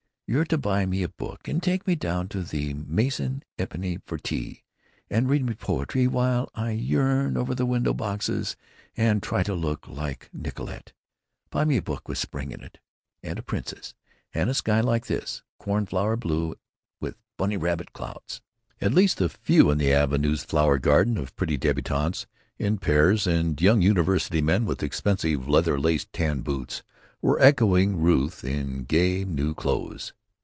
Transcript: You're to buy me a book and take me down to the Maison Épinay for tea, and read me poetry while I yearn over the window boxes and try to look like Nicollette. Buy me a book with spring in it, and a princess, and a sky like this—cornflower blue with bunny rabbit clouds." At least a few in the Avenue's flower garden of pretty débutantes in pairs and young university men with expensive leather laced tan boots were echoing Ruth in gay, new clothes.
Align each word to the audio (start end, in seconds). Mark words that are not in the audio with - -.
You're 0.31 0.45
to 0.45 0.57
buy 0.57 0.85
me 0.85 1.03
a 1.03 1.09
book 1.09 1.49
and 1.49 1.61
take 1.61 1.85
me 1.85 1.93
down 1.95 2.29
to 2.29 2.41
the 2.41 2.73
Maison 2.73 3.43
Épinay 3.59 4.01
for 4.05 4.17
tea, 4.17 4.63
and 5.09 5.27
read 5.29 5.43
me 5.43 5.53
poetry 5.53 6.07
while 6.07 6.49
I 6.55 6.71
yearn 6.71 7.35
over 7.35 7.53
the 7.53 7.65
window 7.65 7.93
boxes 7.93 8.55
and 8.95 9.21
try 9.21 9.43
to 9.43 9.53
look 9.53 9.89
like 9.89 10.29
Nicollette. 10.31 10.93
Buy 11.49 11.65
me 11.65 11.75
a 11.75 11.81
book 11.81 12.07
with 12.07 12.17
spring 12.17 12.51
in 12.53 12.63
it, 12.63 12.79
and 13.21 13.39
a 13.39 13.43
princess, 13.43 13.93
and 14.33 14.49
a 14.49 14.53
sky 14.53 14.79
like 14.79 15.07
this—cornflower 15.07 16.15
blue 16.15 16.55
with 17.01 17.17
bunny 17.35 17.57
rabbit 17.57 17.91
clouds." 17.91 18.39
At 18.79 18.93
least 18.93 19.19
a 19.19 19.27
few 19.27 19.69
in 19.69 19.79
the 19.79 19.91
Avenue's 19.91 20.45
flower 20.45 20.79
garden 20.79 21.17
of 21.17 21.35
pretty 21.35 21.57
débutantes 21.57 22.25
in 22.57 22.77
pairs 22.77 23.27
and 23.27 23.59
young 23.59 23.81
university 23.81 24.39
men 24.41 24.65
with 24.65 24.81
expensive 24.81 25.49
leather 25.49 25.77
laced 25.77 26.13
tan 26.13 26.39
boots 26.39 26.83
were 27.21 27.37
echoing 27.41 27.99
Ruth 28.01 28.45
in 28.45 28.85
gay, 28.85 29.25
new 29.25 29.53
clothes. 29.53 30.13